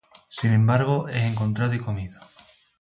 [0.29, 2.19] Sin embargo, es encontrado y comido.